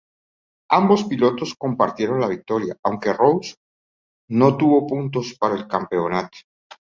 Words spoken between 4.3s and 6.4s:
obtuvo puntos para el campeonato.